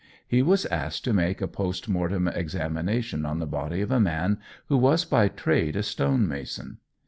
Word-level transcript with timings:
He 0.27 0.41
was 0.41 0.65
asked 0.65 1.03
to 1.03 1.13
make 1.13 1.41
a 1.43 1.47
post 1.47 1.87
mortem 1.87 2.27
examination 2.27 3.23
on 3.23 3.37
the 3.37 3.45
body 3.45 3.81
of 3.81 3.91
a 3.91 3.99
man 3.99 4.39
who 4.65 4.75
was 4.77 5.05
by 5.05 5.27
trade 5.27 5.75
a 5.75 5.83
stone 5.83 6.27
mason. 6.27 6.79